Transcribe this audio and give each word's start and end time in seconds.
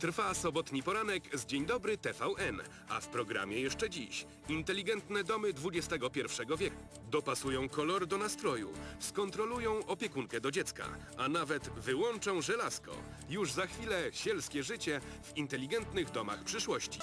Trwa 0.00 0.34
sobotni 0.34 0.82
poranek 0.82 1.38
z 1.38 1.46
Dzień 1.46 1.66
Dobry 1.66 1.98
TVN, 1.98 2.60
a 2.88 3.00
w 3.00 3.08
programie 3.08 3.60
jeszcze 3.60 3.90
dziś 3.90 4.26
inteligentne 4.48 5.24
domy 5.24 5.48
XXI 5.48 6.20
wieku. 6.58 6.76
Dopasują 7.10 7.68
kolor 7.68 8.06
do 8.06 8.18
nastroju, 8.18 8.72
skontrolują 8.98 9.86
opiekunkę 9.86 10.40
do 10.40 10.50
dziecka, 10.50 10.84
a 11.16 11.28
nawet 11.28 11.68
wyłączą 11.68 12.42
żelazko. 12.42 12.92
Już 13.30 13.52
za 13.52 13.66
chwilę 13.66 14.10
sielskie 14.12 14.62
życie 14.62 15.00
w 15.22 15.36
inteligentnych 15.36 16.10
domach 16.10 16.44
przyszłości. 16.44 17.00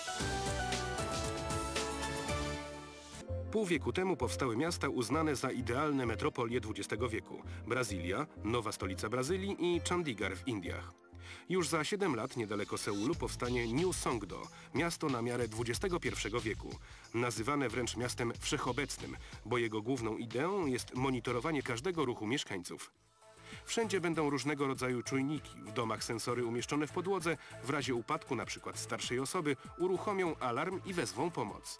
Pół 3.51 3.65
wieku 3.65 3.93
temu 3.93 4.17
powstały 4.17 4.57
miasta 4.57 4.89
uznane 4.89 5.35
za 5.35 5.51
idealne 5.51 6.05
metropolie 6.05 6.59
XX 6.77 7.03
wieku. 7.09 7.41
Brazylia, 7.67 8.27
nowa 8.43 8.71
stolica 8.71 9.09
Brazylii 9.09 9.55
i 9.59 9.81
Chandigarh 9.89 10.37
w 10.37 10.47
Indiach. 10.47 11.06
Już 11.49 11.67
za 11.67 11.83
7 11.83 12.15
lat 12.15 12.37
niedaleko 12.37 12.77
Seulu 12.77 13.15
powstanie 13.15 13.73
New 13.73 13.95
Songdo, 13.95 14.41
miasto 14.75 15.09
na 15.09 15.21
miarę 15.21 15.43
XXI 15.59 16.09
wieku. 16.43 16.79
Nazywane 17.13 17.69
wręcz 17.69 17.97
miastem 17.97 18.33
wszechobecnym, 18.39 19.17
bo 19.45 19.57
jego 19.57 19.81
główną 19.81 20.17
ideą 20.17 20.65
jest 20.65 20.95
monitorowanie 20.95 21.63
każdego 21.63 22.05
ruchu 22.05 22.27
mieszkańców. 22.27 22.91
Wszędzie 23.65 24.01
będą 24.01 24.29
różnego 24.29 24.67
rodzaju 24.67 25.03
czujniki, 25.03 25.61
w 25.61 25.71
domach 25.71 26.03
sensory 26.03 26.45
umieszczone 26.45 26.87
w 26.87 26.91
podłodze, 26.91 27.37
w 27.63 27.69
razie 27.69 27.95
upadku 27.95 28.33
np. 28.33 28.71
starszej 28.75 29.19
osoby 29.19 29.55
uruchomią 29.77 30.35
alarm 30.39 30.81
i 30.85 30.93
wezwą 30.93 31.31
pomoc. 31.31 31.79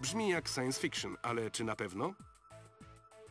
Brzmi 0.00 0.28
jak 0.28 0.48
science 0.48 0.80
fiction, 0.80 1.16
ale 1.22 1.50
czy 1.50 1.64
na 1.64 1.76
pewno? 1.76 2.14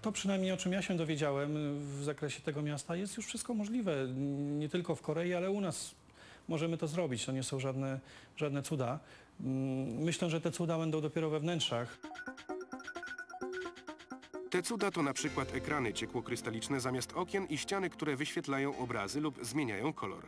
To 0.01 0.11
przynajmniej 0.11 0.51
o 0.51 0.57
czym 0.57 0.71
ja 0.71 0.81
się 0.81 0.97
dowiedziałem 0.97 1.79
w 1.79 2.03
zakresie 2.03 2.41
tego 2.41 2.61
miasta 2.61 2.95
jest 2.95 3.17
już 3.17 3.25
wszystko 3.25 3.53
możliwe. 3.53 4.07
Nie 4.59 4.69
tylko 4.69 4.95
w 4.95 5.01
Korei, 5.01 5.33
ale 5.33 5.51
u 5.51 5.61
nas 5.61 5.95
możemy 6.47 6.77
to 6.77 6.87
zrobić. 6.87 7.25
To 7.25 7.31
nie 7.31 7.43
są 7.43 7.59
żadne, 7.59 7.99
żadne 8.37 8.63
cuda. 8.63 8.99
Mm, 9.41 9.97
Myślę, 10.03 10.29
że 10.29 10.41
te 10.41 10.51
cuda 10.51 10.77
będą 10.77 11.01
dopiero 11.01 11.29
we 11.29 11.39
wnętrzach. 11.39 11.97
Te 14.49 14.63
cuda 14.63 14.91
to 14.91 15.03
na 15.03 15.13
przykład 15.13 15.55
ekrany 15.55 15.93
ciekłokrystaliczne 15.93 16.79
zamiast 16.79 17.13
okien 17.13 17.45
i 17.45 17.57
ściany, 17.57 17.89
które 17.89 18.15
wyświetlają 18.15 18.77
obrazy 18.77 19.21
lub 19.21 19.45
zmieniają 19.45 19.93
kolor. 19.93 20.25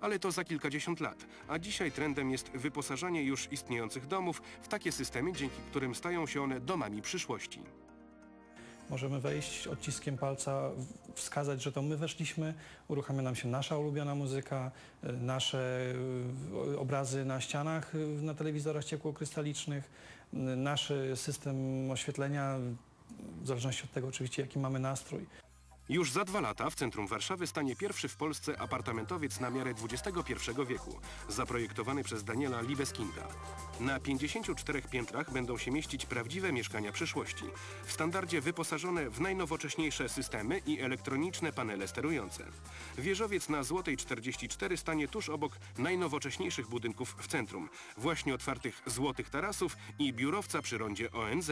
Ale 0.00 0.18
to 0.18 0.32
za 0.32 0.44
kilkadziesiąt 0.44 1.00
lat, 1.00 1.26
a 1.48 1.58
dzisiaj 1.58 1.92
trendem 1.92 2.30
jest 2.30 2.50
wyposażanie 2.50 3.22
już 3.22 3.52
istniejących 3.52 4.06
domów 4.06 4.42
w 4.62 4.68
takie 4.68 4.92
systemy, 4.92 5.32
dzięki 5.32 5.56
którym 5.70 5.94
stają 5.94 6.26
się 6.26 6.42
one 6.42 6.60
domami 6.60 7.02
przyszłości. 7.02 7.60
Możemy 8.90 9.20
wejść 9.20 9.66
odciskiem 9.66 10.18
palca, 10.18 10.70
wskazać, 11.14 11.62
że 11.62 11.72
to 11.72 11.82
my 11.82 11.96
weszliśmy, 11.96 12.54
uruchamia 12.88 13.22
nam 13.22 13.36
się 13.36 13.48
nasza 13.48 13.78
ulubiona 13.78 14.14
muzyka, 14.14 14.70
y, 15.04 15.12
nasze 15.12 15.92
y, 16.72 16.78
obrazy 16.78 17.24
na 17.24 17.40
ścianach 17.40 17.94
y, 17.94 17.98
na 18.22 18.34
telewizorach 18.34 18.84
ciekłokrystalicznych, 18.84 19.90
y, 20.34 20.36
nasz 20.36 20.92
system 21.14 21.90
oświetlenia, 21.90 22.58
w 23.42 23.46
zależności 23.46 23.84
od 23.84 23.92
tego 23.92 24.08
oczywiście 24.08 24.42
jaki 24.42 24.58
mamy 24.58 24.78
nastrój. 24.78 25.26
Już 25.88 26.10
za 26.10 26.24
dwa 26.24 26.40
lata 26.40 26.70
w 26.70 26.74
centrum 26.74 27.06
Warszawy 27.06 27.46
stanie 27.46 27.76
pierwszy 27.76 28.08
w 28.08 28.16
Polsce 28.16 28.60
apartamentowiec 28.60 29.40
na 29.40 29.50
miarę 29.50 29.74
XXI 29.90 30.32
wieku, 30.66 31.00
zaprojektowany 31.28 32.04
przez 32.04 32.24
Daniela 32.24 32.60
Libeskinda. 32.60 33.28
Na 33.80 34.00
54 34.00 34.82
piętrach 34.82 35.32
będą 35.32 35.58
się 35.58 35.70
mieścić 35.70 36.06
prawdziwe 36.06 36.52
mieszkania 36.52 36.92
przyszłości, 36.92 37.44
w 37.84 37.92
standardzie 37.92 38.40
wyposażone 38.40 39.10
w 39.10 39.20
najnowocześniejsze 39.20 40.08
systemy 40.08 40.58
i 40.66 40.80
elektroniczne 40.80 41.52
panele 41.52 41.88
sterujące. 41.88 42.44
Wieżowiec 42.98 43.48
na 43.48 43.62
Złotej 43.62 43.96
44 43.96 44.76
stanie 44.76 45.08
tuż 45.08 45.28
obok 45.28 45.58
najnowocześniejszych 45.78 46.68
budynków 46.68 47.16
w 47.18 47.26
centrum, 47.26 47.68
właśnie 47.96 48.34
otwartych 48.34 48.82
złotych 48.86 49.30
tarasów 49.30 49.76
i 49.98 50.12
biurowca 50.12 50.62
przy 50.62 50.78
rondzie 50.78 51.12
ONZ. 51.12 51.50